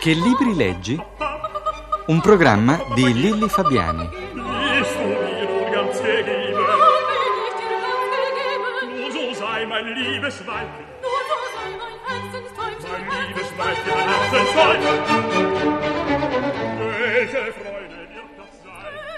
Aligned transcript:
Che 0.00 0.14
libri 0.14 0.54
leggi? 0.54 0.98
Un 2.06 2.20
programma 2.22 2.80
di 2.94 3.12
Lilli 3.12 3.46
Fabiani. 3.50 4.08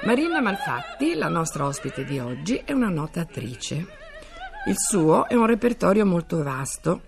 Marina 0.03 0.41
Malfatti, 0.41 1.15
la 1.15 1.29
nostra 1.29 1.67
ospite 1.67 2.05
di 2.05 2.19
oggi, 2.19 2.61
è 2.65 2.73
una 2.73 2.89
nota 2.89 3.21
attrice. 3.21 3.87
Il 4.67 4.75
suo 4.77 5.29
è 5.29 5.35
un 5.35 5.47
repertorio 5.47 6.05
molto 6.05 6.43
vasto 6.43 7.03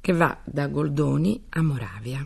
che 0.00 0.12
va 0.12 0.38
da 0.44 0.68
Goldoni 0.68 1.46
a 1.48 1.62
Moravia. 1.62 2.24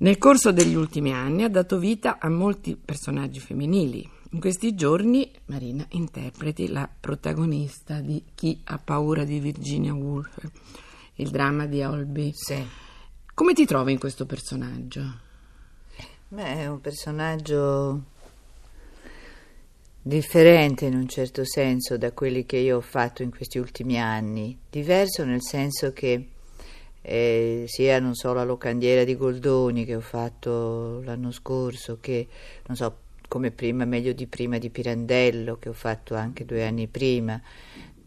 Nel 0.00 0.16
corso 0.16 0.50
degli 0.50 0.74
ultimi 0.74 1.12
anni 1.12 1.42
ha 1.42 1.50
dato 1.50 1.78
vita 1.78 2.16
a 2.18 2.30
molti 2.30 2.74
personaggi 2.74 3.38
femminili. 3.38 4.08
In 4.30 4.40
questi 4.40 4.74
giorni 4.74 5.30
Marina 5.46 5.84
interpreti 5.90 6.68
la 6.68 6.88
protagonista 6.88 8.00
di 8.00 8.24
Chi 8.34 8.58
ha 8.64 8.78
paura 8.78 9.24
di 9.24 9.38
Virginia 9.40 9.92
Woolf, 9.92 10.48
il 11.16 11.28
dramma 11.28 11.66
di 11.66 11.82
Olby. 11.82 12.32
Sì. 12.34 12.66
Come 13.34 13.52
ti 13.52 13.66
trovi 13.66 13.92
in 13.92 13.98
questo 13.98 14.24
personaggio? 14.24 15.18
Beh, 16.28 16.60
è 16.60 16.66
un 16.66 16.80
personaggio 16.80 18.04
differente 20.00 20.86
in 20.86 20.94
un 20.94 21.08
certo 21.08 21.44
senso 21.44 21.98
da 21.98 22.12
quelli 22.12 22.46
che 22.46 22.56
io 22.56 22.78
ho 22.78 22.80
fatto 22.80 23.22
in 23.22 23.28
questi 23.28 23.58
ultimi 23.58 24.00
anni. 24.00 24.58
Diverso 24.70 25.24
nel 25.24 25.42
senso 25.42 25.92
che 25.92 26.26
eh, 27.02 27.64
sia 27.66 27.98
non 27.98 28.14
so 28.14 28.32
la 28.32 28.44
locandiera 28.44 29.04
di 29.04 29.16
Goldoni 29.16 29.84
che 29.84 29.94
ho 29.94 30.00
fatto 30.00 31.00
l'anno 31.02 31.30
scorso, 31.30 31.98
che 32.00 32.26
non 32.66 32.76
so 32.76 32.96
come 33.28 33.50
prima, 33.52 33.84
meglio 33.84 34.12
di 34.12 34.26
prima 34.26 34.58
di 34.58 34.70
Pirandello 34.70 35.56
che 35.58 35.68
ho 35.68 35.72
fatto 35.72 36.14
anche 36.14 36.44
due 36.44 36.66
anni 36.66 36.88
prima, 36.88 37.40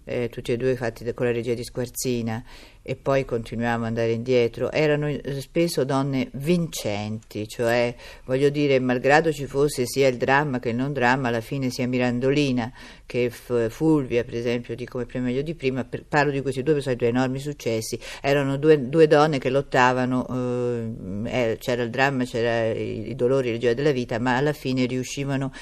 eh, 0.06 0.30
tutti 0.30 0.52
e 0.52 0.58
due 0.58 0.76
fatti 0.76 1.12
con 1.14 1.26
la 1.26 1.32
regia 1.32 1.54
di 1.54 1.64
Squarzina 1.64 2.44
e 2.86 2.98
poi 2.98 3.24
continuiamo 3.24 3.84
ad 3.84 3.90
andare 3.90 4.12
indietro, 4.12 4.70
erano 4.70 5.08
eh, 5.08 5.40
spesso 5.40 5.86
donne 5.86 6.30
vincenti, 6.34 7.48
cioè 7.48 7.96
voglio 8.26 8.50
dire, 8.50 8.78
malgrado 8.80 9.32
ci 9.32 9.46
fosse 9.46 9.86
sia 9.86 10.10
il 10.10 10.18
dramma 10.18 10.60
che 10.60 10.70
il 10.70 10.76
non 10.76 10.92
dramma, 10.92 11.30
alla 11.30 11.40
fine 11.40 11.70
sia 11.70 11.88
Mirandolina 11.88 12.72
che 13.06 13.30
Fulvia, 13.30 14.26
per 14.26 14.36
esempio, 14.36 14.76
di 14.76 14.86
come 14.86 15.06
prima 15.06 15.26
meglio 15.26 15.42
di 15.42 15.56
prima, 15.56 15.86
per- 15.86 16.04
parlo 16.04 16.32
di 16.32 16.42
questi 16.42 16.62
due 16.62 16.74
personaggi, 16.74 17.00
due 17.00 17.10
enormi 17.10 17.40
successi, 17.40 17.98
erano 18.22 18.58
due, 18.58 18.90
due 18.90 19.08
donne 19.08 19.40
che 19.40 19.50
lottavano, 19.50 20.28
eh, 21.26 21.52
eh, 21.52 21.58
c'era 21.60 21.84
il 21.84 21.90
dramma, 21.90 22.26
c'era 22.26 22.66
i, 22.78 23.12
i 23.12 23.16
dolori, 23.16 23.52
le 23.52 23.60
gioie 23.60 23.76
della 23.76 23.92
vita, 23.92 24.20
ma 24.20 24.36
alla 24.36 24.54
fine 24.54 24.86
riuscivano 24.86 25.54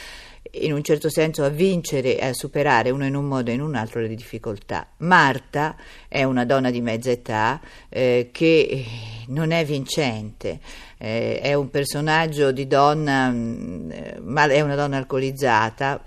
in 0.53 0.73
un 0.73 0.84
certo 0.84 1.09
senso 1.09 1.44
a 1.44 1.50
vincere 1.50 2.17
e 2.17 2.25
a 2.25 2.34
superare 2.34 2.89
uno 2.89 3.06
in 3.06 3.16
un 3.16 3.25
modo 3.25 3.52
e 3.52 3.53
in 3.53 3.61
un 3.61 3.75
altro 3.75 4.02
le 4.02 4.14
difficoltà. 4.14 4.88
Marta 4.97 5.75
è 6.08 6.23
una 6.23 6.45
donna 6.45 6.72
di 6.72 6.81
mezza 6.81 7.11
età 7.11 7.61
eh, 7.89 8.30
che 8.31 8.86
non 9.28 9.52
è 9.52 9.64
vincente, 9.64 10.59
eh, 10.97 11.39
è 11.39 11.53
un 11.53 11.69
personaggio 11.69 12.52
di 12.52 12.67
donna, 12.67 13.30
mh, 13.30 13.92
eh, 13.92 14.19
ma 14.22 14.45
è 14.45 14.62
una 14.62 14.75
donna 14.75 14.97
alcolizzata, 14.97 16.03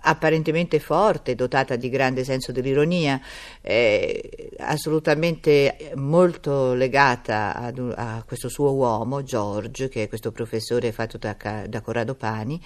apparentemente 0.00 0.80
forte, 0.80 1.34
dotata 1.34 1.76
di 1.76 1.88
grande 1.90 2.24
senso 2.24 2.50
dell'ironia, 2.50 3.20
eh, 3.60 4.50
assolutamente 4.58 5.92
molto 5.96 6.72
legata 6.74 7.54
ad 7.54 7.92
a 7.96 8.22
questo 8.26 8.48
suo 8.48 8.72
uomo, 8.72 9.22
George, 9.22 9.88
che 9.88 10.04
è 10.04 10.08
questo 10.08 10.32
professore 10.32 10.92
fatto 10.92 11.18
da, 11.18 11.36
da 11.66 11.80
Corrado 11.80 12.14
Pani, 12.14 12.60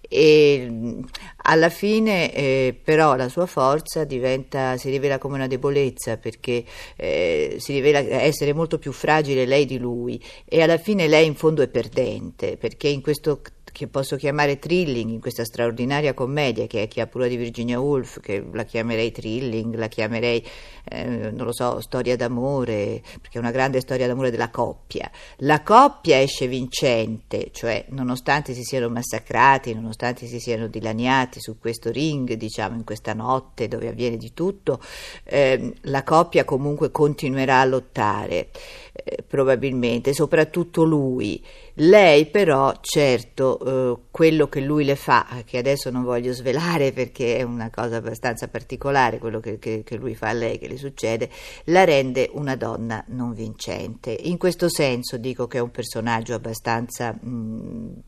e 0.00 1.00
alla 1.36 1.68
fine 1.70 2.32
eh, 2.32 2.78
però 2.82 3.14
la 3.16 3.28
sua 3.28 3.46
forza 3.46 4.04
diventa, 4.04 4.76
si 4.76 4.90
rivela 4.90 5.18
come 5.18 5.34
una 5.34 5.46
debolezza 5.46 6.16
perché 6.16 6.64
eh, 6.96 7.56
si 7.58 7.72
rivela 7.72 7.98
essere 7.98 8.52
molto 8.52 8.78
più 8.78 8.92
fragile 8.92 9.46
lei 9.46 9.64
di 9.64 9.78
lui. 9.78 10.22
E 10.44 10.62
alla 10.62 10.78
fine 10.78 11.08
lei 11.08 11.26
in 11.26 11.34
fondo 11.34 11.62
è 11.62 11.68
perdente 11.68 12.56
perché 12.56 12.88
in 12.88 13.00
questo 13.00 13.40
che 13.74 13.88
posso 13.88 14.14
chiamare 14.14 14.60
thrilling, 14.60 15.10
in 15.10 15.20
questa 15.20 15.44
straordinaria 15.44 16.14
commedia 16.14 16.68
che 16.68 16.84
è 16.84 16.86
Chi 16.86 17.00
ha 17.00 17.08
paura 17.08 17.26
di 17.26 17.34
Virginia 17.34 17.80
Woolf, 17.80 18.20
che 18.20 18.46
la 18.52 18.62
chiamerei 18.62 19.10
thrilling, 19.10 19.74
la 19.74 19.88
chiamerei, 19.88 20.46
eh, 20.84 21.04
non 21.04 21.44
lo 21.44 21.52
so, 21.52 21.80
storia 21.80 22.14
d'amore, 22.14 23.02
perché 23.20 23.36
è 23.36 23.38
una 23.38 23.50
grande 23.50 23.80
storia 23.80 24.06
d'amore 24.06 24.30
della 24.30 24.50
coppia. 24.50 25.10
La 25.38 25.62
coppia 25.62 26.20
esce 26.20 26.46
vincente, 26.46 27.48
cioè 27.50 27.86
nonostante 27.88 28.54
si 28.54 28.62
siano 28.62 28.88
massacrati, 28.88 29.74
nonostante 29.74 30.26
si 30.26 30.38
siano 30.38 30.68
dilaniati 30.68 31.40
su 31.40 31.58
questo 31.58 31.90
ring, 31.90 32.34
diciamo, 32.34 32.76
in 32.76 32.84
questa 32.84 33.12
notte 33.12 33.66
dove 33.66 33.88
avviene 33.88 34.16
di 34.16 34.32
tutto, 34.32 34.80
ehm, 35.24 35.72
la 35.80 36.04
coppia 36.04 36.44
comunque 36.44 36.92
continuerà 36.92 37.58
a 37.58 37.64
lottare, 37.64 38.50
eh, 38.92 39.24
probabilmente, 39.26 40.14
soprattutto 40.14 40.84
lui. 40.84 41.44
Lei 41.78 42.26
però, 42.26 42.72
certo, 42.80 43.58
eh, 43.96 43.98
quello 44.12 44.48
che 44.48 44.60
lui 44.60 44.84
le 44.84 44.94
fa, 44.94 45.26
che 45.44 45.58
adesso 45.58 45.90
non 45.90 46.04
voglio 46.04 46.32
svelare 46.32 46.92
perché 46.92 47.38
è 47.38 47.42
una 47.42 47.68
cosa 47.68 47.96
abbastanza 47.96 48.46
particolare, 48.46 49.18
quello 49.18 49.40
che, 49.40 49.58
che- 49.58 49.82
che 49.84 49.96
lui 49.96 50.14
fa 50.14 50.28
a 50.28 50.32
lei, 50.34 50.58
che 50.58 50.68
le 50.68 50.76
succede, 50.76 51.28
la 51.64 51.82
rende 51.82 52.30
una 52.34 52.54
donna 52.54 53.02
non 53.08 53.32
vincente. 53.34 54.12
In 54.12 54.38
questo 54.38 54.68
senso 54.68 55.16
dico 55.16 55.48
che 55.48 55.58
è 55.58 55.60
un 55.60 55.72
personaggio 55.72 56.34
abbastanza, 56.34 57.12
mh, 57.12 58.02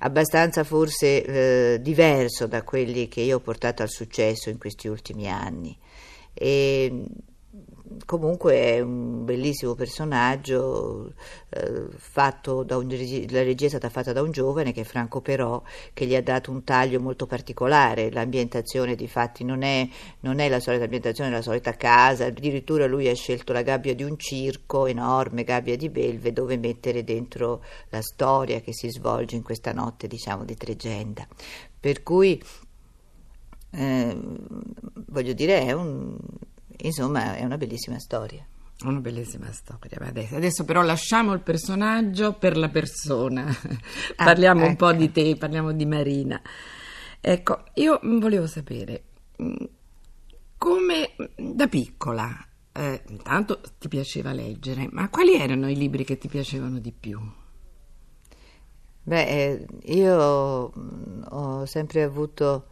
abbastanza 0.00 0.62
forse 0.62 1.24
eh, 1.74 1.80
diverso 1.80 2.46
da 2.46 2.62
quelli 2.64 3.08
che 3.08 3.22
io 3.22 3.36
ho 3.36 3.40
portato 3.40 3.82
al 3.82 3.88
successo 3.88 4.50
in 4.50 4.58
questi 4.58 4.88
ultimi 4.88 5.26
anni. 5.30 5.74
E, 6.34 7.02
comunque 8.04 8.54
è 8.54 8.80
un 8.80 9.24
bellissimo 9.24 9.74
personaggio 9.74 11.12
eh, 11.50 11.86
un 12.76 12.88
la 13.28 13.42
regia 13.42 13.66
è 13.66 13.68
stata 13.68 13.88
fatta 13.90 14.12
da 14.12 14.22
un 14.22 14.30
giovane 14.30 14.72
che 14.72 14.82
è 14.82 14.84
Franco 14.84 15.20
Però 15.20 15.62
che 15.92 16.06
gli 16.06 16.14
ha 16.14 16.22
dato 16.22 16.50
un 16.50 16.64
taglio 16.64 17.00
molto 17.00 17.26
particolare. 17.26 18.10
L'ambientazione 18.10 18.94
di 18.94 19.08
fatti 19.08 19.44
non 19.44 19.62
è, 19.62 19.88
non 20.20 20.38
è 20.38 20.48
la 20.48 20.60
solita 20.60 20.84
ambientazione 20.84 21.30
la 21.30 21.42
solita 21.42 21.76
casa. 21.76 22.26
Addirittura 22.26 22.86
lui 22.86 23.08
ha 23.08 23.14
scelto 23.14 23.52
la 23.52 23.62
gabbia 23.62 23.94
di 23.94 24.02
un 24.02 24.18
circo 24.18 24.86
enorme 24.86 25.44
gabbia 25.44 25.76
di 25.76 25.88
belve 25.88 26.32
dove 26.32 26.56
mettere 26.56 27.04
dentro 27.04 27.62
la 27.90 28.02
storia 28.02 28.60
che 28.60 28.72
si 28.72 28.90
svolge 28.90 29.36
in 29.36 29.42
questa 29.42 29.72
notte 29.72 30.06
diciamo 30.06 30.44
di 30.44 30.56
Tregenda. 30.56 31.26
Per 31.78 32.02
cui 32.02 32.42
eh, 33.70 34.16
voglio 35.06 35.32
dire 35.32 35.60
è 35.60 35.72
un 35.72 36.16
insomma 36.82 37.36
è 37.36 37.44
una 37.44 37.56
bellissima 37.56 37.98
storia 37.98 38.46
Una 38.84 39.00
bellissima 39.00 39.50
storia. 39.52 39.98
Adesso, 40.00 40.36
adesso 40.36 40.64
però 40.64 40.82
lasciamo 40.82 41.32
il 41.32 41.40
personaggio 41.40 42.34
per 42.34 42.58
la 42.58 42.68
persona. 42.68 43.46
parliamo 44.14 44.66
un 44.66 44.76
po' 44.76 44.90
ecco. 44.90 44.98
di 44.98 45.12
te, 45.12 45.36
parliamo 45.36 45.72
di 45.72 45.86
Marina. 45.86 46.40
Ecco, 47.18 47.64
io 47.74 47.98
mm, 48.04 48.18
volevo 48.18 48.46
sapere 48.46 49.04
mm, 49.42 49.54
come 50.58 51.14
mm, 51.20 51.50
da 51.52 51.66
piccola, 51.68 52.28
eh, 52.72 53.02
intanto 53.08 53.60
ti 53.78 53.88
piaceva 53.88 54.32
leggere, 54.32 54.88
ma 54.90 55.08
quali 55.08 55.34
erano 55.34 55.70
i 55.70 55.76
libri 55.76 56.04
che 56.04 56.18
ti 56.18 56.28
piacevano 56.28 56.78
di 56.78 56.92
più? 56.92 57.18
Beh, 59.02 59.24
eh, 59.24 59.66
io 59.94 60.68
mh, 60.68 61.26
ho 61.30 61.64
sempre 61.64 62.02
avuto 62.02 62.66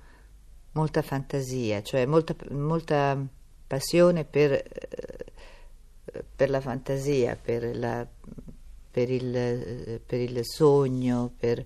molta 0.73 1.01
fantasia, 1.01 1.83
cioè 1.83 2.05
molta, 2.05 2.35
molta 2.51 3.27
passione 3.75 4.25
per, 4.25 4.53
eh, 4.53 4.65
per 6.37 6.49
la 6.51 6.61
fantasia, 6.61 7.37
per, 7.41 7.77
la- 7.77 8.07
per 8.91 9.11
il, 9.11 10.01
per 10.07 10.21
il 10.21 10.41
sogno, 10.45 11.33
per, 11.37 11.65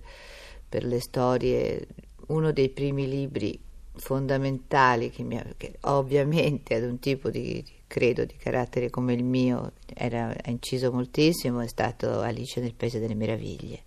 le 0.69 0.99
storie. 0.99 1.87
Uno 2.27 2.51
dei 2.51 2.69
primi 2.69 3.07
libri 3.07 3.59
fondamentali 3.95 5.09
che, 5.09 5.23
mi 5.23 5.41
che 5.57 5.73
ovviamente 5.81 6.75
ad 6.75 6.83
un 6.83 6.99
tipo 6.99 7.29
di, 7.29 7.61
di- 7.61 7.73
credo 7.85 8.23
di 8.23 8.35
carattere 8.37 8.89
come 8.89 9.13
il 9.13 9.23
mio 9.23 9.73
era 9.93 10.29
ha 10.29 10.49
inciso 10.49 10.91
moltissimo 10.91 11.59
è 11.59 11.67
stato 11.67 12.21
Alice 12.21 12.61
nel 12.61 12.75
Paese 12.75 12.99
delle 12.99 13.15
Meraviglie 13.15 13.81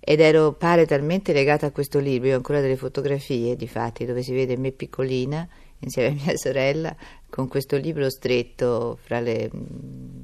ed 0.00 0.20
ero 0.20 0.52
pare 0.52 0.86
talmente 0.86 1.32
legata 1.32 1.66
a 1.66 1.70
questo 1.70 1.98
libro, 1.98 2.28
io 2.28 2.34
ho 2.34 2.36
ancora 2.36 2.60
delle 2.60 2.76
fotografie 2.76 3.56
di 3.56 3.68
fatti 3.68 4.04
dove 4.04 4.22
si 4.22 4.34
vede 4.34 4.56
me 4.58 4.72
piccolina 4.72 5.48
insieme 5.80 6.18
a 6.18 6.24
mia 6.24 6.36
sorella 6.36 6.94
con 7.28 7.48
questo 7.48 7.76
libro 7.76 8.10
stretto 8.10 8.98
fra 9.02 9.20
le, 9.20 9.50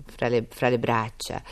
fra 0.06 0.29
le- 0.29 0.47
fra 0.49 0.69
le 0.69 0.79
braccia. 0.79 1.43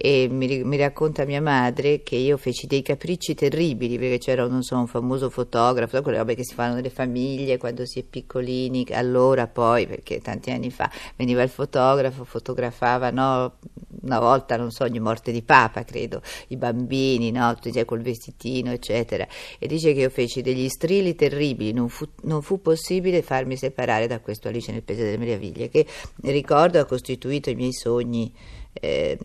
E 0.00 0.28
mi, 0.30 0.62
mi 0.62 0.76
racconta 0.76 1.24
mia 1.24 1.42
madre 1.42 2.04
che 2.04 2.14
io 2.14 2.36
feci 2.36 2.68
dei 2.68 2.82
capricci 2.82 3.34
terribili 3.34 3.98
perché 3.98 4.18
c'era 4.18 4.46
non 4.46 4.62
so, 4.62 4.76
un 4.76 4.86
famoso 4.86 5.28
fotografo, 5.28 6.00
quelle 6.02 6.18
robe 6.18 6.36
che 6.36 6.44
si 6.44 6.54
fanno 6.54 6.74
nelle 6.74 6.90
famiglie 6.90 7.56
quando 7.56 7.84
si 7.84 7.98
è 7.98 8.04
piccolini, 8.04 8.86
allora 8.92 9.48
poi 9.48 9.88
perché 9.88 10.20
tanti 10.20 10.52
anni 10.52 10.70
fa 10.70 10.88
veniva 11.16 11.42
il 11.42 11.48
fotografo, 11.48 12.22
fotografava 12.22 13.10
no, 13.10 13.56
una 14.02 14.18
volta, 14.18 14.56
non 14.56 14.70
so, 14.70 14.84
ogni 14.84 15.00
morte 15.00 15.32
di 15.32 15.42
papa, 15.42 15.84
credo, 15.84 16.22
i 16.48 16.56
bambini, 16.56 17.30
no? 17.30 17.54
Tu 17.60 17.70
sei 17.72 17.84
col 17.84 18.00
vestitino, 18.00 18.70
eccetera. 18.70 19.26
E 19.58 19.66
dice 19.66 19.92
che 19.92 20.00
io 20.00 20.10
feci 20.10 20.42
degli 20.42 20.68
strilli 20.68 21.14
terribili, 21.14 21.72
non 21.72 21.88
fu, 21.88 22.06
non 22.22 22.42
fu 22.42 22.60
possibile 22.60 23.22
farmi 23.22 23.56
separare 23.56 24.06
da 24.06 24.20
questo 24.20 24.48
Alice 24.48 24.72
nel 24.72 24.82
Paese 24.82 25.04
delle 25.04 25.18
Meraviglie, 25.18 25.68
che 25.68 25.86
ricordo 26.22 26.80
ha 26.80 26.84
costituito 26.84 27.50
i 27.50 27.54
miei 27.54 27.72
sogni, 27.72 28.32
eh, 28.72 29.18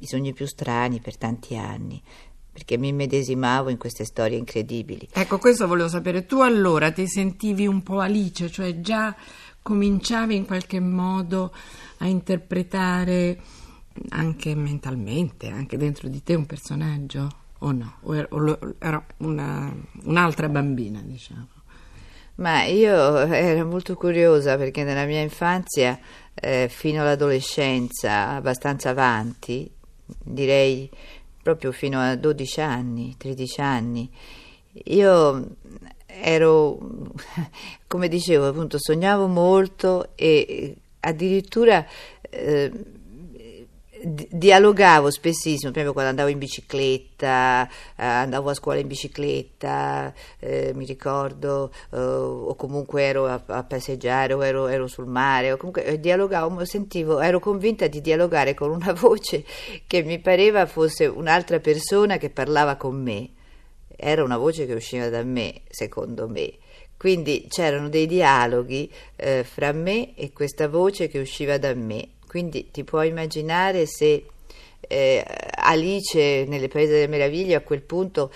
i 0.00 0.06
sogni 0.06 0.32
più 0.32 0.46
strani 0.46 1.00
per 1.00 1.16
tanti 1.16 1.56
anni 1.56 2.02
perché 2.58 2.76
mi 2.76 2.92
medesimavo 2.92 3.68
in 3.68 3.78
queste 3.78 4.04
storie 4.04 4.36
incredibili. 4.36 5.08
Ecco, 5.12 5.38
questo 5.38 5.68
volevo 5.68 5.88
sapere. 5.88 6.26
Tu 6.26 6.40
allora 6.40 6.90
ti 6.90 7.06
sentivi 7.06 7.68
un 7.68 7.84
po' 7.84 8.00
Alice, 8.00 8.50
cioè 8.50 8.80
già 8.80 9.14
cominciavi 9.62 10.34
in 10.34 10.44
qualche 10.44 10.80
modo 10.80 11.52
a 11.98 12.06
interpretare 12.08 13.38
anche 14.10 14.54
mentalmente, 14.54 15.48
anche 15.48 15.76
dentro 15.76 16.08
di 16.08 16.22
te 16.22 16.34
un 16.34 16.46
personaggio? 16.46 17.28
O 17.60 17.72
no? 17.72 17.96
O 18.02 18.14
era 18.78 19.04
una, 19.18 19.74
un'altra 20.04 20.48
bambina, 20.48 21.00
diciamo? 21.02 21.46
Ma 22.36 22.64
io 22.64 23.18
ero 23.18 23.66
molto 23.66 23.94
curiosa 23.96 24.56
perché 24.56 24.84
nella 24.84 25.06
mia 25.06 25.20
infanzia, 25.20 25.98
eh, 26.34 26.68
fino 26.70 27.00
all'adolescenza, 27.00 28.28
abbastanza 28.30 28.90
avanti, 28.90 29.68
direi 30.22 30.88
proprio 31.42 31.72
fino 31.72 31.98
a 31.98 32.14
12 32.14 32.60
anni, 32.60 33.16
13 33.16 33.60
anni. 33.60 34.10
Io 34.84 35.56
ero, 36.06 36.78
come 37.88 38.08
dicevo, 38.08 38.48
appunto, 38.48 38.76
sognavo 38.78 39.26
molto 39.26 40.10
e 40.14 40.76
addirittura 41.00 41.84
eh, 42.30 42.72
dialogavo 44.02 45.10
spessissimo, 45.10 45.72
proprio 45.72 45.92
quando 45.92 46.10
andavo 46.10 46.28
in 46.28 46.38
bicicletta, 46.38 47.68
eh, 47.96 48.04
andavo 48.04 48.50
a 48.50 48.54
scuola 48.54 48.78
in 48.78 48.86
bicicletta, 48.86 50.12
eh, 50.38 50.72
mi 50.74 50.84
ricordo, 50.84 51.72
eh, 51.92 51.98
o 51.98 52.54
comunque 52.54 53.02
ero 53.02 53.26
a, 53.26 53.42
a 53.46 53.64
passeggiare 53.64 54.32
o 54.32 54.44
ero, 54.44 54.66
ero, 54.68 54.86
sul 54.86 55.06
mare, 55.06 55.52
o 55.52 55.56
comunque 55.56 55.84
eh, 55.84 56.00
dialogavo, 56.00 56.64
sentivo, 56.64 57.20
ero 57.20 57.40
convinta 57.40 57.86
di 57.86 58.00
dialogare 58.00 58.54
con 58.54 58.70
una 58.70 58.92
voce 58.98 59.44
che 59.86 60.02
mi 60.02 60.18
pareva 60.18 60.66
fosse 60.66 61.06
un'altra 61.06 61.60
persona 61.60 62.16
che 62.16 62.30
parlava 62.30 62.76
con 62.76 63.00
me. 63.00 63.30
Era 64.00 64.22
una 64.22 64.36
voce 64.36 64.66
che 64.66 64.74
usciva 64.74 65.08
da 65.08 65.24
me, 65.24 65.62
secondo 65.68 66.28
me. 66.28 66.52
Quindi 66.96 67.46
c'erano 67.48 67.88
dei 67.88 68.06
dialoghi 68.06 68.92
eh, 69.16 69.44
fra 69.44 69.72
me 69.72 70.14
e 70.14 70.32
questa 70.32 70.68
voce 70.68 71.08
che 71.08 71.18
usciva 71.20 71.56
da 71.56 71.72
me 71.74 72.08
quindi 72.28 72.70
ti 72.70 72.84
puoi 72.84 73.08
immaginare 73.08 73.86
se 73.86 74.26
eh, 74.80 75.24
Alice 75.54 76.44
nelle 76.46 76.68
Paese 76.68 76.92
delle 76.92 77.08
Meraviglie 77.08 77.56
a 77.56 77.62
quel 77.62 77.82
punto 77.82 78.30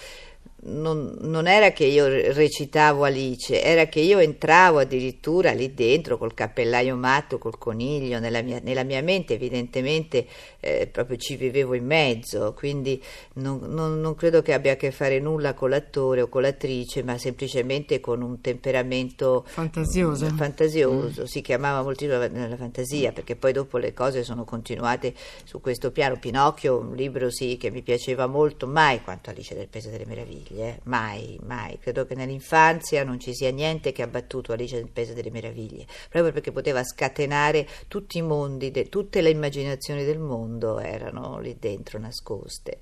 non, 0.65 1.17
non, 1.21 1.49
era 1.49 1.73
che 1.73 1.85
io 1.85 2.07
recitavo 2.07 3.03
Alice, 3.03 3.61
era 3.61 3.87
che 3.87 3.99
io 3.99 4.19
entravo 4.19 4.79
addirittura 4.79 5.51
lì 5.51 5.75
dentro 5.75 6.17
col 6.19 6.35
cappellaio 6.35 6.95
matto, 6.95 7.39
col 7.39 7.59
coniglio, 7.59 8.21
nella 8.21 8.43
mia, 8.43 8.61
nella 8.63 8.85
mia 8.85 9.03
mente 9.03 9.35
evidentemente 9.35 10.27
eh, 10.61 10.87
proprio 10.87 11.17
ci 11.17 11.35
vivevo 11.35 11.75
in 11.75 11.85
mezzo, 11.85 12.55
quindi 12.57 13.03
non, 13.35 13.59
non, 13.69 14.01
non, 14.01 14.15
credo 14.15 14.41
che 14.41 14.53
abbia 14.53 14.73
a 14.73 14.77
che 14.77 14.93
fare 14.93 15.19
nulla 15.19 15.55
con 15.55 15.71
l'attore 15.71 16.23
o 16.23 16.29
con 16.29 16.43
l'attrice, 16.43 17.03
ma 17.03 17.19
semplicemente 17.19 17.99
con 17.99 18.23
un 18.23 18.41
temperamento 18.41 19.45
fantasioso. 19.47 20.29
fantasioso. 20.29 21.23
Mm. 21.23 21.25
Si 21.25 21.41
chiamava 21.41 21.83
moltissimo 21.83 22.19
la, 22.19 22.29
la 22.29 22.57
fantasia, 22.57 23.11
perché 23.11 23.35
poi 23.35 23.53
dopo 23.53 23.79
le 23.79 23.93
cose 23.93 24.23
sono 24.23 24.45
continuate 24.45 25.13
su 25.43 25.61
questo 25.61 25.91
piano. 25.91 26.19
Pinocchio, 26.19 26.79
un 26.79 26.95
libro 26.95 27.31
sì 27.31 27.57
che 27.57 27.71
mi 27.71 27.83
piaceva 27.83 28.27
molto, 28.27 28.69
mai 28.69 29.03
quanto 29.03 29.31
Alice 29.31 29.57
del 29.57 29.67
Paese 29.67 29.91
delle 29.91 30.07
Meraviglie 30.07 30.52
meraviglie, 30.53 30.81
mai, 30.85 31.39
mai. 31.45 31.79
Credo 31.79 32.05
che 32.07 32.15
nell'infanzia 32.15 33.05
non 33.05 33.19
ci 33.19 33.35
sia 33.35 33.51
niente 33.51 33.93
che 33.93 34.03
ha 34.03 34.07
battuto 34.07 34.53
Alice 34.53 34.77
nel 34.77 34.91
Paese 34.91 35.15
delle 35.15 35.31
Meraviglie, 35.31 35.87
proprio 36.09 36.33
perché 36.33 36.53
poteva 36.53 36.85
scatenare 36.85 37.67
tutti 37.89 38.19
i 38.19 38.23
mondi, 38.23 38.71
de, 38.71 38.89
tutte 38.89 39.21
le 39.21 39.31
immaginazioni 39.31 40.05
del 40.05 40.19
mondo 40.19 40.79
erano 40.79 41.39
lì 41.39 41.57
dentro 41.59 41.99
nascoste. 41.99 42.79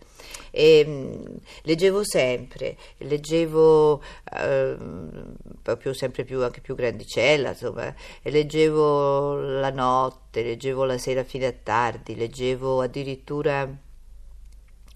E, 0.51 0.85
mh, 0.85 0.91
mm, 0.91 1.37
leggevo 1.63 2.05
sempre, 2.05 2.77
leggevo 2.99 4.03
eh, 4.37 4.77
proprio 5.63 5.93
sempre 5.93 6.25
più, 6.25 6.43
anche 6.43 6.61
più 6.61 6.75
grandicella, 6.75 7.51
insomma, 7.51 7.95
leggevo 8.23 9.37
la 9.37 9.71
notte, 9.71 10.43
leggevo 10.43 10.85
la 10.85 10.99
sera 10.99 11.25
fino 11.25 11.47
a 11.47 11.55
tardi, 11.63 12.17
leggevo 12.17 12.81
addirittura 12.83 13.89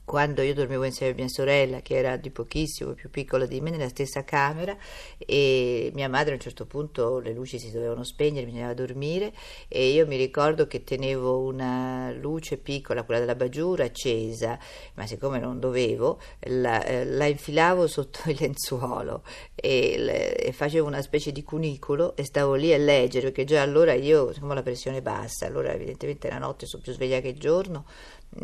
quando 0.04 0.42
io 0.42 0.52
dormivo 0.52 0.84
insieme 0.84 1.12
a 1.12 1.16
mia 1.16 1.28
sorella, 1.28 1.80
che 1.80 1.96
era 1.96 2.16
di 2.16 2.30
pochissimo, 2.30 2.92
più 2.92 3.10
piccola 3.10 3.46
di 3.46 3.60
me, 3.60 3.70
nella 3.70 3.88
stessa 3.88 4.22
camera, 4.22 4.76
e 5.18 5.90
mia 5.94 6.08
madre 6.08 6.32
a 6.32 6.34
un 6.34 6.40
certo 6.40 6.66
punto 6.66 7.20
le 7.20 7.32
luci 7.32 7.58
si 7.58 7.70
dovevano 7.70 8.04
spegnere, 8.04 8.44
bisognava 8.44 8.74
dormire, 8.74 9.32
e 9.66 9.88
io 9.88 10.06
mi 10.06 10.16
ricordo 10.16 10.66
che 10.66 10.84
tenevo 10.84 11.40
una 11.40 12.12
luce 12.12 12.58
piccola, 12.58 13.04
quella 13.04 13.20
della 13.20 13.34
baggiura, 13.34 13.84
accesa, 13.84 14.58
ma 14.94 15.06
siccome 15.06 15.38
non 15.38 15.58
dovevo, 15.58 16.20
la, 16.40 16.84
eh, 16.84 17.06
la 17.06 17.26
infilavo 17.26 17.86
sotto 17.94 18.30
il 18.30 18.36
lenzuolo 18.38 19.22
e, 19.54 20.36
e, 20.38 20.52
facevo 20.52 20.86
una 20.86 21.00
specie 21.00 21.32
di 21.32 21.42
cunicolo 21.42 22.14
e 22.16 22.24
stavo 22.24 22.54
lì 22.54 22.74
a 22.74 22.78
leggere, 22.78 23.26
perché 23.28 23.44
già 23.44 23.62
allora 23.62 23.94
io, 23.94 24.32
siccome 24.32 24.54
la 24.54 24.62
pressione 24.62 25.00
bassa, 25.00 25.46
allora 25.46 25.72
evidentemente 25.72 26.28
la 26.28 26.38
notte 26.38 26.66
sono 26.66 26.82
più 26.82 26.92
sveglia 26.92 27.20
che 27.20 27.28
il 27.28 27.38
giorno, 27.38 27.86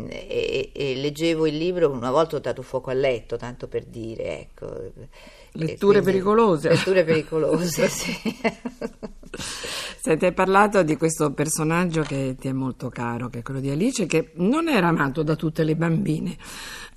e, 0.08 0.70
e, 0.72 0.94
leggevo 0.96 1.46
il 1.46 1.56
libro, 1.56 1.90
una 1.90 2.10
volta 2.10 2.36
ho 2.36 2.40
dato 2.40 2.62
fuoco 2.62 2.90
al 2.90 2.98
letto, 2.98 3.36
tanto 3.36 3.66
per 3.66 3.84
dire, 3.84 4.40
ecco. 4.40 4.66
Letture 5.52 6.00
quindi, 6.00 6.12
pericolose. 6.12 6.68
Letture 6.68 7.04
pericolose, 7.04 7.88
sì. 7.90 8.12
Senti, 10.02 10.26
hai 10.26 10.32
parlato 10.32 10.82
di 10.82 10.96
questo 10.96 11.32
personaggio 11.32 12.02
che 12.02 12.36
ti 12.38 12.48
è 12.48 12.52
molto 12.52 12.88
caro, 12.88 13.28
che 13.28 13.40
è 13.40 13.42
quello 13.42 13.60
di 13.60 13.70
Alice, 13.70 14.06
che 14.06 14.30
non 14.34 14.68
era 14.68 14.88
amato 14.88 15.22
da 15.22 15.34
tutte 15.34 15.64
le 15.64 15.74
bambine. 15.74 16.36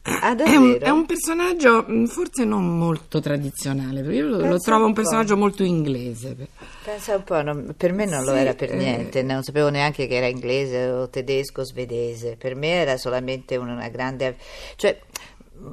Ah, 0.06 0.36
è, 0.36 0.56
un, 0.58 0.78
è, 0.82 0.90
un, 0.90 1.06
personaggio 1.06 1.86
mm, 1.90 2.06
forse 2.06 2.44
non 2.44 2.78
molto 2.78 3.22
tradizionale, 3.22 4.02
io 4.14 4.28
lo, 4.28 4.46
lo 4.46 4.58
trovo 4.60 4.82
un, 4.82 4.90
un 4.90 4.94
personaggio 4.94 5.38
molto 5.38 5.64
inglese. 5.64 6.36
Pensa 6.84 7.16
un 7.16 7.24
po', 7.24 7.42
non, 7.42 7.74
per 7.78 7.94
me 7.94 8.04
non 8.06 8.20
sì, 8.20 8.26
lo 8.26 8.34
era 8.34 8.54
per 8.54 8.74
eh, 8.74 8.76
niente, 8.76 9.24
non 9.24 9.44
sapevo 9.44 9.70
neanche 9.70 10.06
che 10.08 10.16
era 10.16 10.26
inglese 10.28 10.90
o 10.90 11.08
tedesco 11.08 11.62
o 11.62 11.64
svedese, 11.64 12.36
per 12.36 12.56
me 12.56 12.68
era 12.68 12.98
solamente 12.98 13.56
una 13.56 13.88
grande... 13.88 14.36
Cioè, 14.76 15.00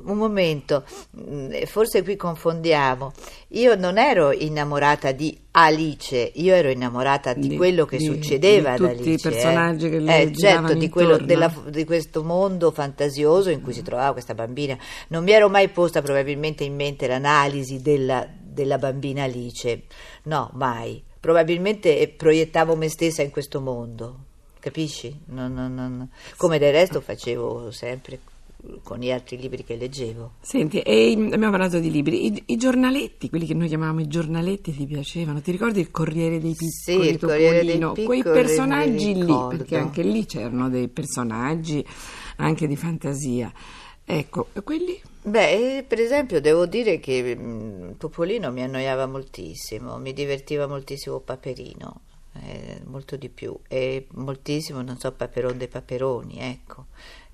un 0.04 0.16
momento, 0.16 0.84
mm, 1.18 1.62
forse 1.64 2.02
qui 2.02 2.16
confondiamo. 2.16 3.12
Io 3.48 3.74
non 3.74 3.98
ero 3.98 4.32
innamorata 4.32 5.12
di 5.12 5.36
Alice, 5.52 6.32
io 6.34 6.54
ero 6.54 6.70
innamorata 6.70 7.34
di, 7.34 7.48
di 7.48 7.56
quello 7.56 7.84
che 7.84 7.96
di, 7.96 8.04
succedeva 8.04 8.76
di 8.76 8.82
ad 8.82 8.88
Alice. 8.90 8.96
Tutti 8.98 9.10
i 9.10 9.14
eh. 9.14 9.30
personaggi 9.30 9.86
eh. 9.86 9.90
che 9.90 9.98
le 9.98 10.20
eh, 10.20 10.32
certo, 10.34 10.74
di, 10.74 10.88
quello, 10.88 11.16
della, 11.18 11.52
di, 11.68 11.84
questo 11.84 12.22
mondo 12.22 12.70
fantasioso 12.70 13.50
in 13.50 13.60
cui 13.62 13.72
si 13.72 13.82
trovava 13.82 14.12
questa 14.12 14.34
bambina. 14.34 14.78
Non 15.08 15.24
mi 15.24 15.32
ero 15.32 15.48
mai 15.48 15.68
posta 15.68 16.02
probabilmente 16.02 16.64
in 16.64 16.74
mente 16.74 17.06
l'analisi 17.06 17.82
della, 17.82 18.26
della 18.30 18.78
bambina 18.78 19.24
Alice. 19.24 19.82
No, 20.24 20.50
mai. 20.54 21.02
Probabilmente 21.18 22.12
proiettavo 22.16 22.76
me 22.76 22.88
stessa 22.88 23.22
in 23.22 23.30
questo 23.30 23.60
mondo. 23.60 24.24
Capisci? 24.58 25.20
Non, 25.26 25.52
non, 25.52 25.74
non. 25.74 26.08
Come 26.36 26.58
del 26.58 26.72
resto 26.72 27.00
facevo 27.00 27.70
sempre 27.70 28.20
con 28.82 28.98
gli 28.98 29.10
altri 29.10 29.38
libri 29.38 29.64
che 29.64 29.76
leggevo. 29.76 30.32
Senti, 30.40 30.80
e 30.80 31.12
abbiamo 31.12 31.50
parlato 31.50 31.78
di 31.78 31.90
libri, 31.90 32.26
I, 32.26 32.42
i, 32.46 32.56
giornaletti, 32.56 33.28
quelli 33.28 33.46
che 33.46 33.54
noi 33.54 33.68
chiamavamo 33.68 34.00
i 34.00 34.08
giornaletti, 34.08 34.74
ti 34.74 34.86
piacevano? 34.86 35.40
Ti 35.40 35.50
ricordi 35.50 35.80
il 35.80 35.90
Corriere 35.90 36.40
dei 36.40 36.54
Piccoli? 36.54 36.70
Sì, 37.02 37.08
il 37.08 37.18
Corriere 37.18 37.64
dei 37.64 37.78
Piccoli. 37.78 38.04
Quei 38.04 38.22
personaggi 38.22 39.14
lì, 39.14 39.36
perché 39.48 39.76
anche 39.76 40.02
lì 40.02 40.26
c'erano 40.26 40.68
dei 40.68 40.88
personaggi 40.88 41.84
anche 42.36 42.66
di 42.66 42.76
fantasia. 42.76 43.52
Ecco, 44.04 44.48
quelli? 44.64 45.00
Beh, 45.22 45.84
per 45.86 46.00
esempio, 46.00 46.40
devo 46.40 46.66
dire 46.66 46.98
che 46.98 47.36
mh, 47.36 47.96
Topolino 47.96 48.50
mi 48.50 48.62
annoiava 48.62 49.06
moltissimo, 49.06 49.98
mi 49.98 50.12
divertiva 50.12 50.66
moltissimo 50.66 51.20
Paperino, 51.20 52.00
eh, 52.42 52.80
molto 52.86 53.16
di 53.16 53.28
più, 53.28 53.56
e 53.68 54.06
moltissimo, 54.12 54.82
non 54.82 54.98
so, 54.98 55.12
Paperon 55.12 55.58
dei 55.58 55.68
Paperoni, 55.68 56.38
ecco 56.40 56.86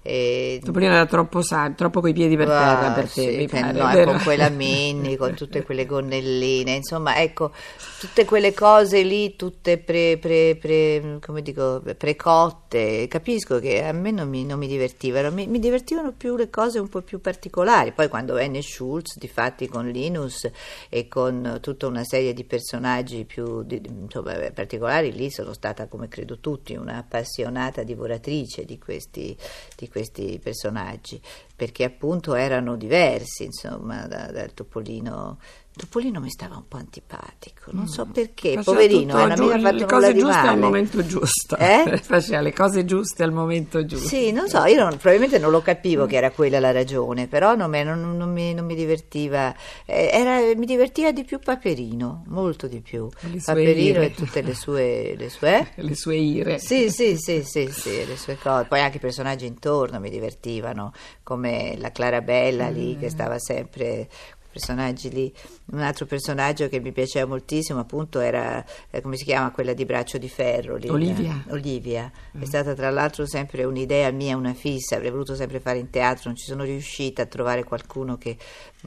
E, 0.06 0.60
Topolino 0.64 0.92
era 0.92 1.04
troppo, 1.06 1.42
sa- 1.42 1.72
troppo 1.74 2.00
coi 2.00 2.12
piedi 2.12 2.36
per 2.36 2.46
terra 2.46 2.86
Ah, 2.86 2.92
per 2.92 3.10
te, 3.10 3.30
sì, 3.32 3.36
mi 3.36 3.48
pare. 3.48 3.72
no, 3.72 3.88
vero? 3.90 4.12
con 4.12 4.20
quella 4.22 4.48
Minnie, 4.50 5.16
con 5.16 5.34
tutte 5.34 5.64
quelle 5.64 5.84
gonnelline, 5.84 6.70
insomma, 6.76 7.20
ecco, 7.20 7.50
tutte 7.98 8.24
quelle 8.24 8.54
cose 8.54 9.02
lì, 9.02 9.34
tutte 9.34 9.78
pre, 9.78 10.16
pre- 10.18 10.56
pre- 10.60 11.18
come 11.20 11.42
dico, 11.42 11.82
precotte, 11.98 13.08
capisco 13.08 13.58
che 13.58 13.84
a 13.84 13.90
me 13.90 14.12
non 14.12 14.28
mi, 14.28 14.44
non 14.44 14.60
mi 14.60 14.68
divertivano, 14.68 15.32
mi, 15.32 15.48
mi 15.48 15.58
divertivano 15.58 16.12
più 16.16 16.36
le 16.36 16.50
cose 16.50 16.78
un 16.78 16.88
po' 16.88 17.02
più 17.02 17.20
particolari, 17.20 17.90
poi 17.90 18.06
quando 18.08 18.34
venne 18.34 18.62
Schulz, 18.62 19.18
di 19.18 19.26
fatti 19.26 19.66
con 19.66 19.88
Linus 19.88 20.48
e 20.88 21.08
con 21.08 21.58
tutta 21.60 21.88
una 21.88 22.04
serie 22.04 22.32
di 22.32 22.44
personaggi 22.44 23.24
più 23.24 23.64
di- 23.64 23.82
insomma, 23.84 24.34
particolari, 24.54 25.10
lì 25.10 25.30
sono 25.30 25.52
stata, 25.52 25.88
come 25.88 26.06
credo 26.06 26.38
tutti, 26.38 26.76
una 26.76 26.98
appassionata 26.98 27.82
divoratrice 27.82 28.64
di 28.64 28.78
questi, 28.78 29.36
di 29.76 29.88
questi 29.88 29.94
personaggi, 30.42 31.20
perché 31.54 31.84
appunto 31.84 32.34
erano 32.34 32.76
diversi, 32.76 33.44
insomma, 33.44 34.06
da- 34.06 34.30
dal 34.30 34.52
Topolino. 34.54 35.38
Topolino 35.76 36.20
mi 36.20 36.30
stava 36.30 36.56
un 36.56 36.66
po' 36.68 36.78
antipatico, 36.78 37.70
non 37.72 37.86
so 37.86 38.06
perché, 38.06 38.54
Faceva 38.54 38.62
poverino, 38.76 39.20
eh, 39.22 39.26
non 39.26 39.36
giu- 39.36 39.44
mi 39.46 39.52
ha 39.52 39.58
fatto 39.58 39.76
le 39.76 39.84
cose 39.84 40.12
giuste 40.14 40.26
male. 40.36 40.48
al 40.48 40.58
momento 40.58 41.06
giusto. 41.06 41.56
Eh? 41.58 41.98
Faceva 42.02 42.40
le 42.40 42.52
cose 42.54 42.84
giuste 42.86 43.22
al 43.22 43.32
momento 43.32 43.84
giusto. 43.84 44.08
Sì, 44.08 44.32
non 44.32 44.48
so, 44.48 44.64
io 44.64 44.76
non- 44.82 44.96
probabilmente 44.96 45.38
non 45.38 45.50
lo 45.50 45.60
capivo 45.60 46.06
che 46.06 46.16
era 46.16 46.30
quella 46.30 46.60
la 46.60 46.72
ragione, 46.72 47.26
però 47.26 47.54
non, 47.54 47.68
me- 47.68 47.84
non- 47.84 48.16
non 48.16 48.32
mi, 48.32 48.54
non 48.54 48.64
mi 48.64 48.74
divertiva, 48.74 49.54
eh, 49.84 50.08
era- 50.12 50.40
mi 50.56 50.64
divertiva 50.64 51.12
di 51.12 51.24
più 51.24 51.38
Paperino, 51.40 52.24
molto 52.28 52.68
di 52.68 52.80
più. 52.80 53.08
Paperino 53.44 53.98
ire. 53.98 54.06
e 54.06 54.14
tutte 54.14 54.40
le 54.40 54.54
sue... 54.54 55.14
Le 55.16 55.28
sue 55.28 55.72
Le 55.76 55.94
sue 55.94 56.16
ire. 56.16 56.58
Sì, 56.58 56.90
sì, 56.90 57.18
sì, 57.18 57.42
sì, 57.44 57.68
sì, 57.70 58.06
le 58.06 58.16
sue 58.16 58.38
cose. 58.42 58.64
Poi 58.66 58.80
anche 58.80 58.96
i 58.96 59.00
personaggi 59.00 59.44
intorno 59.44 60.00
mi 60.00 60.08
divertivano, 60.08 60.92
come 61.22 61.74
la 61.76 61.90
Clarabella 61.92 62.68
lì 62.70 62.96
che 62.98 63.10
stava 63.10 63.38
sempre 63.38 64.08
personaggi 64.56 65.10
lì. 65.10 65.32
Un 65.72 65.80
altro 65.80 66.06
personaggio 66.06 66.68
che 66.68 66.80
mi 66.80 66.92
piaceva 66.92 67.26
moltissimo 67.26 67.80
appunto 67.80 68.20
era, 68.20 68.64
eh, 68.90 69.02
come 69.02 69.16
si 69.16 69.24
chiama, 69.24 69.50
quella 69.50 69.74
di 69.74 69.84
Braccio 69.84 70.16
di 70.16 70.28
Ferro. 70.28 70.76
lì, 70.76 70.88
Olivia. 70.88 71.44
eh, 71.46 71.52
Olivia. 71.52 72.10
È 72.38 72.44
stata 72.44 72.74
tra 72.74 72.90
l'altro 72.90 73.26
sempre 73.26 73.64
un'idea 73.64 74.10
mia, 74.10 74.36
una 74.36 74.54
fissa, 74.54 74.96
avrei 74.96 75.10
voluto 75.10 75.34
sempre 75.34 75.60
fare 75.60 75.78
in 75.78 75.90
teatro, 75.90 76.22
non 76.26 76.36
ci 76.36 76.46
sono 76.46 76.64
riuscita 76.64 77.22
a 77.22 77.26
trovare 77.26 77.64
qualcuno 77.64 78.16
che, 78.16 78.36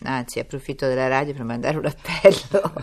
anzi 0.04 0.40
approfitto 0.40 0.88
della 0.88 1.08
radio 1.08 1.34
per 1.34 1.44
mandare 1.44 1.78
un 1.78 1.86
appello, 1.86 2.74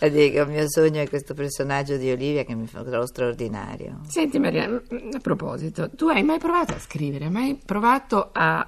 a 0.00 0.08
dire 0.08 0.30
che 0.30 0.38
il 0.40 0.48
mio 0.48 0.68
sogno 0.68 1.00
è 1.00 1.08
questo 1.08 1.32
personaggio 1.34 1.96
di 1.96 2.10
Olivia 2.10 2.44
che 2.44 2.54
mi 2.54 2.66
fa- 2.66 2.82
trovo 2.82 3.06
straordinario. 3.06 4.00
Senti 4.08 4.38
Maria, 4.38 4.68
mm, 4.68 5.10
a 5.14 5.18
proposito, 5.20 5.88
tu 5.90 6.08
hai 6.08 6.22
mai 6.22 6.38
provato 6.38 6.74
a 6.74 6.78
scrivere? 6.78 7.24
Hai 7.26 7.30
mai 7.30 7.58
provato 7.64 8.30
a 8.32 8.66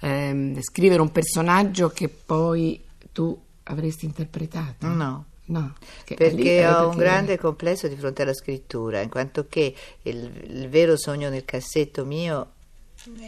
ehm, 0.00 0.60
scrivere 0.60 1.00
un 1.00 1.12
personaggio 1.12 1.88
che 1.90 2.08
poi 2.08 2.82
tu 3.12 3.38
avresti 3.64 4.04
interpretato? 4.04 4.86
No. 4.86 5.24
No, 5.48 5.74
che 6.02 6.14
lì 6.14 6.16
Perché 6.16 6.64
avete 6.64 6.80
ho 6.80 6.88
un 6.88 6.96
che- 6.96 6.98
grande 7.02 7.38
complesso 7.38 7.86
di 7.86 7.94
fronte 7.94 8.22
alla 8.22 8.34
scrittura, 8.34 9.00
in 9.00 9.08
quanto 9.08 9.46
che 9.48 9.72
il, 10.02 10.28
il 10.48 10.68
vero 10.68 10.96
sogno 10.96 11.28
nel 11.28 11.44
cassetto 11.44 12.04
mio 12.04 12.50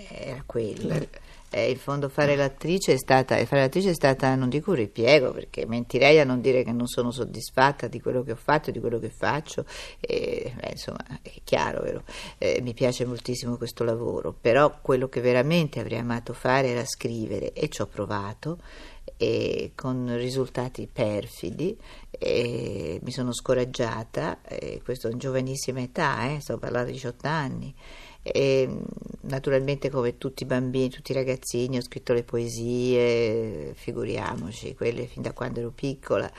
era 0.08 0.42
quello. 0.44 0.88
Le- 0.88 1.08
Eh, 1.50 1.70
in 1.70 1.78
fondo 1.78 2.08
fare 2.08 2.36
l'attrice 2.36 2.92
è 2.92 2.98
stata, 2.98 3.36
e 3.36 3.46
fare 3.46 3.62
l'attrice 3.62 3.90
è 3.90 3.94
stata, 3.94 4.34
non 4.34 4.48
dico 4.48 4.70
un 4.70 4.76
ripiego, 4.76 5.32
perché 5.32 5.66
mentirei 5.66 6.20
a 6.20 6.24
non 6.24 6.40
dire 6.40 6.62
che 6.62 6.72
non 6.72 6.86
sono 6.86 7.10
soddisfatta 7.10 7.88
di 7.88 8.00
quello 8.00 8.22
che 8.22 8.32
ho 8.32 8.36
fatto, 8.36 8.70
di 8.70 8.80
quello 8.80 8.98
che 8.98 9.10
faccio, 9.10 9.64
e, 10.00 10.52
beh, 10.54 10.70
insomma 10.72 11.04
è 11.22 11.32
chiaro, 11.44 11.82
vero? 11.82 12.02
Eh, 12.36 12.60
mi 12.62 12.74
piace 12.74 13.04
moltissimo 13.04 13.56
questo 13.56 13.84
lavoro, 13.84 14.34
però 14.38 14.78
quello 14.82 15.08
che 15.08 15.20
veramente 15.20 15.80
avrei 15.80 15.98
amato 15.98 16.32
fare 16.32 16.68
era 16.68 16.84
scrivere 16.84 17.52
e 17.52 17.68
ci 17.68 17.80
ho 17.80 17.86
provato 17.86 18.58
e 19.16 19.72
con 19.74 20.16
risultati 20.16 20.86
perfidi 20.86 21.76
e 22.10 23.00
mi 23.02 23.10
sono 23.10 23.32
scoraggiata, 23.32 24.42
e 24.42 24.80
questo 24.84 25.08
in 25.08 25.18
giovanissima 25.18 25.80
età, 25.80 26.30
eh, 26.30 26.40
sto 26.40 26.58
parlando 26.58 26.88
di 26.88 26.94
18 26.94 27.26
anni. 27.26 27.74
E, 28.32 28.68
naturalmente 29.22 29.90
come 29.90 30.16
tutti 30.18 30.42
i 30.42 30.46
bambini, 30.46 30.88
tutti 30.88 31.12
i 31.12 31.14
ragazzini 31.14 31.76
ho 31.76 31.82
scritto 31.82 32.12
le 32.12 32.22
poesie, 32.22 33.72
figuriamoci, 33.74 34.74
quelle 34.74 35.06
fin 35.06 35.22
da 35.22 35.32
quando 35.32 35.60
ero 35.60 35.70
piccola, 35.70 36.30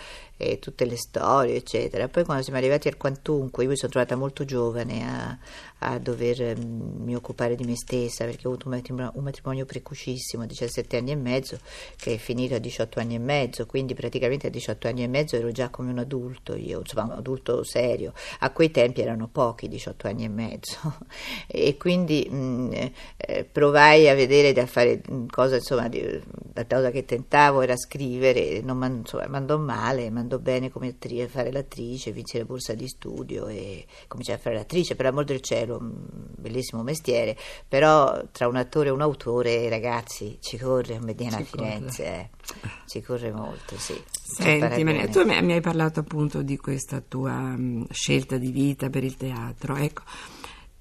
e 0.42 0.58
tutte 0.58 0.86
le 0.86 0.96
storie 0.96 1.56
eccetera. 1.58 2.08
Poi 2.08 2.24
quando 2.24 2.44
siamo 2.44 2.58
arrivati 2.58 2.88
al 2.88 2.96
quantunque 2.96 3.64
io 3.64 3.70
mi 3.70 3.76
sono 3.76 3.92
trovata 3.92 4.16
molto 4.16 4.46
giovane 4.46 5.06
a, 5.06 5.38
a 5.80 6.00
dovermi 6.00 7.14
occupare 7.14 7.56
di 7.56 7.66
me 7.66 7.76
stessa 7.76 8.24
perché 8.24 8.48
ho 8.48 8.52
avuto 8.52 8.70
un 8.70 8.76
matrimonio, 8.76 9.12
un 9.16 9.24
matrimonio 9.24 9.66
precocissimo 9.66 10.44
a 10.44 10.46
17 10.46 10.96
anni 10.98 11.12
e 11.12 11.16
mezzo 11.16 11.60
che 11.98 12.14
è 12.14 12.18
finito 12.18 12.56
a 12.56 12.60
18 12.60 13.00
anni 13.02 13.16
e 13.16 13.20
mezzo, 13.20 13.66
quindi 13.66 13.94
praticamente 13.94 14.48
a 14.48 14.50
18 14.50 14.88
anni 14.88 15.04
e 15.04 15.08
mezzo 15.08 15.36
ero 15.36 15.52
già 15.52 15.70
come 15.70 15.92
un 15.92 16.00
adulto, 16.00 16.56
io 16.56 16.80
insomma 16.80 17.04
un 17.12 17.18
adulto 17.20 17.64
serio, 17.66 18.14
a 18.40 18.52
quei 18.52 18.72
tempi 18.72 19.02
erano 19.02 19.28
pochi 19.28 19.68
18 19.68 20.08
anni 20.08 20.24
e 20.24 20.30
mezzo. 20.30 20.78
E 21.52 21.78
quindi 21.78 22.28
mh, 22.30 22.92
eh, 23.18 23.44
provai 23.44 24.08
a 24.08 24.14
vedere 24.14 24.54
da 24.54 24.66
fare 24.66 25.02
mh, 25.06 25.26
cosa 25.28 25.56
insomma 25.56 25.88
di- 25.90 26.22
la 26.54 26.66
cosa 26.66 26.92
che 26.92 27.06
tentavo 27.06 27.62
era 27.62 27.76
scrivere, 27.76 28.62
non 28.62 28.78
man- 28.78 28.98
insomma, 28.98 29.28
mandò 29.28 29.58
male, 29.58 30.10
mandò 30.10 30.29
bene 30.38 30.70
come 30.70 30.90
attri- 30.90 31.26
fare 31.28 31.52
l'attrice, 31.52 32.12
vinsi 32.12 32.38
la 32.38 32.46
borsa 32.46 32.76
di 32.76 32.88
studio 32.88 33.48
e 33.48 33.88
cominciai 34.08 34.36
a 34.36 34.40
fare 34.40 34.56
l'attrice, 34.56 34.96
per 34.96 35.08
amor 35.08 35.24
del 35.24 35.42
cielo, 35.42 35.78
un 35.78 35.92
bellissimo 36.38 36.84
mestiere, 36.84 37.36
però 37.68 38.22
tra 38.32 38.48
un 38.48 38.58
attore 38.58 38.90
e 38.90 38.92
un 38.92 39.02
autore, 39.02 39.68
ragazzi, 39.70 40.38
ci 40.42 40.58
corre 40.58 40.96
a 40.96 41.00
Ci 41.44 41.50
corre. 41.50 41.66
Firenze, 41.66 42.06
eh. 42.06 42.30
ci 42.86 43.02
corre 43.02 43.32
molto, 43.32 43.76
sì. 43.78 44.00
Senti. 44.12 44.84
Maria, 44.84 45.08
tu 45.08 45.26
mi 45.26 45.42
mi 45.42 45.54
hai 45.54 45.62
parlato 45.62 46.02
appunto 46.02 46.44
di 46.44 46.58
questa 46.58 47.02
tua 47.02 47.34
mm, 47.34 47.86
scelta 47.90 48.38
di 48.38 48.52
vita 48.52 48.90
per 48.90 49.04
il 49.04 49.16
teatro. 49.16 49.76
Ecco, 49.76 50.04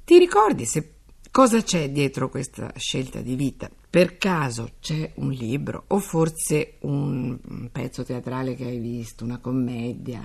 ti 0.05 0.19
ricordi 0.19 0.67
se 0.67 0.97
cosa 1.31 1.63
c'è 1.63 1.91
dietro 1.91 2.29
questa 2.29 2.73
scelta 2.77 3.21
di 3.21 3.35
vita? 3.35 3.71
Per 3.91 4.19
caso 4.19 4.73
c'è 4.81 5.13
un 5.15 5.31
libro 5.31 5.85
o 5.87 5.99
forse 5.99 6.75
un 6.81 7.39
pezzo 7.73 8.05
teatrale 8.05 8.55
che 8.55 8.65
hai 8.65 8.79
visto, 8.79 9.25
una 9.25 9.39
commedia 9.39 10.23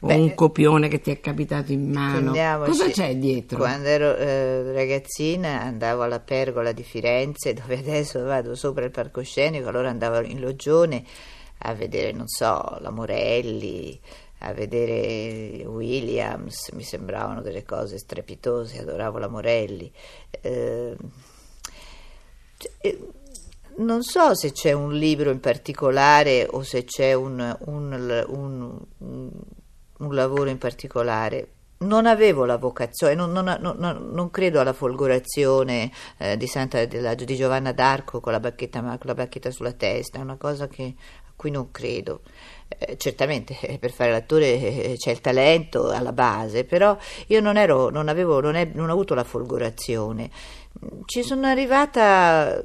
o 0.00 0.06
Beh, 0.06 0.14
un 0.14 0.34
copione 0.34 0.88
che 0.88 1.00
ti 1.00 1.10
è 1.10 1.20
capitato 1.20 1.72
in 1.72 1.90
mano? 1.90 2.32
Cosa 2.64 2.88
c'è 2.88 3.16
dietro? 3.16 3.58
Quando 3.58 3.88
ero 3.88 4.16
eh, 4.16 4.72
ragazzina 4.72 5.60
andavo 5.60 6.02
alla 6.02 6.20
Pergola 6.20 6.72
di 6.72 6.82
Firenze, 6.82 7.52
dove 7.54 7.78
adesso 7.78 8.22
vado 8.22 8.54
sopra 8.54 8.84
il 8.84 8.90
palcoscenico, 8.90 9.68
allora 9.68 9.90
andavo 9.90 10.20
in 10.20 10.40
Loggione 10.40 11.04
a 11.58 11.74
vedere, 11.74 12.12
non 12.12 12.26
so, 12.26 12.78
la 12.80 12.90
Morelli, 12.90 13.98
a 14.38 14.52
vedere 14.52 15.64
Williams, 15.64 16.70
mi 16.72 16.82
sembravano 16.82 17.40
delle 17.40 17.64
cose 17.64 17.96
strepitose, 17.98 18.80
adoravo 18.80 19.18
la 19.18 19.28
Morelli. 19.28 19.90
Eh, 20.42 20.96
non 23.76 24.02
so 24.02 24.34
se 24.34 24.52
c'è 24.52 24.72
un 24.72 24.92
libro 24.92 25.30
in 25.30 25.40
particolare 25.40 26.46
o 26.50 26.62
se 26.62 26.84
c'è 26.84 27.12
un, 27.12 27.56
un- 27.66 28.24
un- 28.28 28.78
un- 28.98 30.14
lavoro 30.14 30.48
in 30.50 30.58
particolare. 30.58 31.48
Non 31.78 32.06
avevo 32.06 32.44
la 32.44 32.56
vocazione, 32.56 33.14
non, 33.14 33.32
non- 33.32 33.58
non- 33.60 33.76
non- 33.78 34.10
non 34.12 34.30
credo 34.30 34.60
alla 34.60 34.72
folgorazione 34.72 35.90
eh, 36.18 36.36
di, 36.36 36.46
Santa, 36.46 36.84
della- 36.86 37.14
di 37.14 37.34
Giovanna 37.34 37.72
d'Arco 37.72 38.20
con 38.20 38.32
la, 38.32 38.40
bacchetta, 38.40 38.80
con 38.80 38.98
la 39.02 39.14
bacchetta 39.14 39.50
sulla 39.50 39.72
testa, 39.72 40.18
è 40.18 40.22
una 40.22 40.36
cosa 40.36 40.68
che- 40.68 40.94
a 40.96 41.32
cui 41.34 41.50
non 41.50 41.70
credo. 41.72 42.20
Eh, 42.68 42.96
certamente 42.96 43.58
eh, 43.60 43.78
per 43.78 43.90
fare 43.90 44.12
l'attore 44.12 44.46
eh, 44.58 44.94
c'è 44.96 45.10
il 45.10 45.20
talento 45.20 45.90
alla 45.90 46.12
base, 46.12 46.64
però 46.64 46.96
io 47.26 47.40
non, 47.40 47.56
ero, 47.56 47.90
non, 47.90 48.08
avevo, 48.08 48.40
non, 48.40 48.54
è- 48.54 48.70
non 48.72 48.88
ho 48.88 48.92
avuto 48.92 49.14
la 49.14 49.24
folgorazione. 49.24 50.30
Ci 51.04 51.22
sono 51.22 51.46
arrivata 51.46 52.62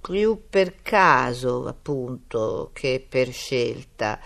più 0.00 0.42
per 0.50 0.82
caso, 0.82 1.66
appunto, 1.66 2.70
che 2.72 3.04
per 3.06 3.30
scelta. 3.30 4.18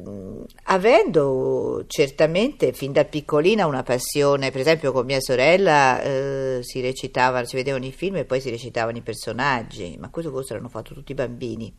Mm, 0.00 0.42
Avendo 0.68 1.84
certamente 1.86 2.72
fin 2.72 2.92
da 2.92 3.04
piccolina 3.04 3.66
una 3.66 3.82
passione, 3.82 4.50
per 4.50 4.60
esempio 4.60 4.92
con 4.92 5.06
mia 5.06 5.20
sorella 5.20 6.02
eh, 6.02 6.58
si 6.62 6.80
recitavano, 6.80 7.46
si 7.46 7.56
vedevano 7.56 7.84
i 7.84 7.92
film 7.92 8.16
e 8.16 8.24
poi 8.24 8.40
si 8.40 8.50
recitavano 8.50 8.96
i 8.96 9.02
personaggi, 9.02 9.96
ma 9.98 10.10
questo 10.10 10.30
forse 10.30 10.54
l'hanno 10.54 10.68
fatto 10.68 10.92
tutti 10.92 11.12
i 11.12 11.14
bambini. 11.14 11.72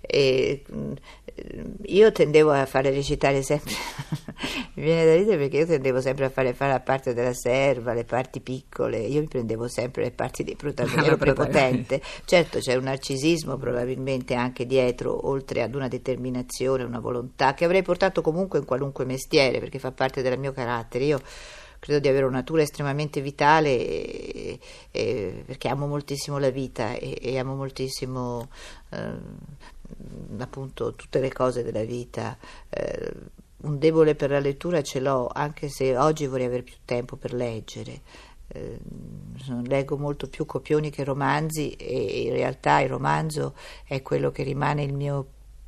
E, 0.00 0.62
mm, 0.70 0.92
io 1.86 2.12
tendevo 2.12 2.50
a 2.50 2.66
fare 2.66 2.90
recitare 2.90 3.42
sempre, 3.42 3.72
mi 4.74 4.82
viene 4.84 5.04
da 5.04 5.14
ridere 5.14 5.36
perché 5.38 5.56
io 5.58 5.66
tendevo 5.66 6.00
sempre 6.00 6.26
a 6.26 6.30
fare, 6.30 6.52
fare 6.52 6.72
la 6.72 6.80
parte 6.80 7.14
della 7.14 7.34
serva, 7.34 7.92
le 7.94 8.04
parti 8.04 8.40
piccole, 8.40 8.98
io 8.98 9.20
mi 9.20 9.28
prendevo 9.28 9.66
sempre 9.66 10.04
le 10.04 10.10
parti 10.12 10.44
dei 10.44 10.56
protagonisti, 10.56 11.06
ero 11.06 11.16
prepotente. 11.16 12.00
Certo 12.24 12.58
c'è 12.58 12.74
un 12.74 12.84
narcisismo 12.84 13.56
probabilmente 13.56 14.34
anche 14.34 14.66
dietro, 14.66 15.28
oltre 15.28 15.62
ad 15.62 15.74
una 15.74 15.88
determinazione, 15.88 16.84
una 16.84 17.00
volontà 17.00 17.45
che 17.54 17.64
avrei 17.64 17.82
portato 17.82 18.22
comunque 18.22 18.58
in 18.58 18.64
qualunque 18.64 19.04
mestiere 19.04 19.58
perché 19.58 19.78
fa 19.78 19.92
parte 19.92 20.22
del 20.22 20.38
mio 20.38 20.52
carattere. 20.52 21.04
Io 21.04 21.20
credo 21.78 22.00
di 22.00 22.08
avere 22.08 22.24
una 22.24 22.38
natura 22.38 22.62
estremamente 22.62 23.20
vitale 23.20 23.70
e- 23.70 24.58
e- 24.90 25.42
perché 25.46 25.68
amo 25.68 25.86
moltissimo 25.86 26.38
la 26.38 26.50
vita 26.50 26.94
e, 26.94 27.18
e 27.20 27.38
amo 27.38 27.54
moltissimo 27.54 28.48
eh, 28.90 29.12
appunto 30.38 30.94
tutte 30.94 31.20
le 31.20 31.32
cose 31.32 31.62
della 31.62 31.84
vita. 31.84 32.36
Eh, 32.70 33.12
un 33.58 33.78
debole 33.78 34.14
per 34.14 34.30
la 34.30 34.38
lettura 34.38 34.82
ce 34.82 35.00
l'ho, 35.00 35.30
anche 35.32 35.68
se 35.68 35.96
oggi 35.96 36.26
vorrei 36.26 36.46
avere 36.46 36.62
più 36.62 36.76
tempo 36.84 37.16
per 37.16 37.32
leggere. 37.32 38.00
Eh, 38.48 38.78
leggo 39.64 39.96
molto 39.96 40.28
più 40.28 40.46
copioni 40.46 40.90
che 40.90 41.02
romanzi 41.02 41.72
e 41.72 42.22
in 42.22 42.32
realtà 42.32 42.80
il 42.80 42.88
romanzo 42.88 43.54
è 43.84 44.02
quello 44.02 44.30
che 44.30 44.44
rimane 44.44 44.84
il 44.84 44.94
mio 44.94 45.26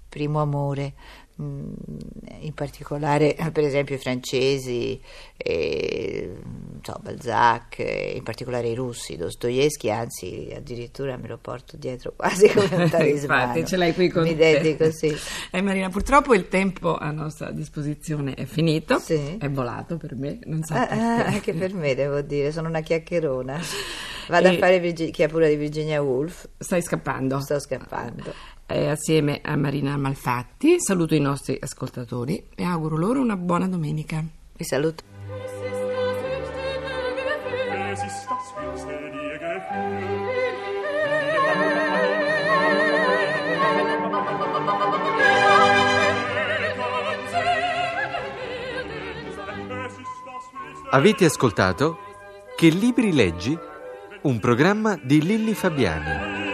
primo 0.08 0.40
amore, 0.40 0.94
in 1.40 2.52
particolare 2.54 3.36
per 3.52 3.62
esempio 3.64 3.94
i 3.94 3.98
francesi, 3.98 5.00
e, 5.36 6.34
so, 6.82 6.98
Balzac, 7.00 7.78
in 7.78 8.22
particolare 8.24 8.68
i 8.68 8.74
russi, 8.74 9.16
Dostoevsky, 9.16 9.88
anzi 9.90 10.52
addirittura 10.54 11.16
me 11.16 11.28
lo 11.28 11.38
porto 11.38 11.76
dietro 11.76 12.12
quasi 12.16 12.48
come 12.48 12.68
un 12.74 12.88
talismano. 12.90 13.42
Infatti, 13.42 13.66
ce 13.66 13.76
l'hai 13.76 13.94
qui 13.94 14.08
con 14.08 14.22
Mi 14.24 14.36
te. 14.36 14.58
dedico, 14.60 14.90
sì. 14.90 15.14
Eh, 15.50 15.62
Marina, 15.62 15.88
purtroppo 15.88 16.34
il 16.34 16.48
tempo 16.48 16.96
a 16.96 17.10
nostra 17.10 17.50
disposizione 17.52 18.34
è 18.34 18.44
finito, 18.44 18.98
Sì. 18.98 19.36
è 19.38 19.48
volato 19.48 19.96
per 19.96 20.14
me, 20.16 20.38
non 20.44 20.62
so 20.64 20.74
Ah, 20.74 20.86
per 20.86 20.98
ah, 20.98 21.24
anche 21.26 21.54
per 21.54 21.72
me 21.72 21.94
devo 21.94 22.20
dire, 22.20 22.50
sono 22.52 22.68
una 22.68 22.80
chiacchierona. 22.80 23.58
Vado 24.28 24.48
E- 24.48 24.54
a 24.56 24.58
fare 24.58 24.78
Virgi- 24.80 25.10
chi 25.10 25.22
ha 25.22 25.28
pure 25.28 25.48
di 25.48 25.56
Virginia 25.56 26.02
Woolf, 26.02 26.48
Stai 26.58 26.82
scappando? 26.82 27.40
sto 27.40 27.58
scappando. 27.58 28.34
Eh, 28.70 28.90
assieme 28.90 29.40
a 29.42 29.56
Marina 29.56 29.96
Malfatti 29.96 30.78
saluto 30.78 31.14
i 31.14 31.20
nostri 31.20 31.56
ascoltatori 31.58 32.48
e 32.54 32.64
auguro 32.64 32.98
loro 32.98 33.18
una 33.18 33.34
buona 33.34 33.66
domenica. 33.66 34.22
Vi 34.56 34.62
saluto. 34.62 35.04
Avete 50.90 51.24
ascoltato 51.24 51.98
Che 52.54 52.68
libri 52.68 53.14
leggi? 53.14 53.58
Un 54.22 54.38
programma 54.38 54.98
di 55.02 55.22
Lilli 55.22 55.54
Fabiani. 55.54 56.47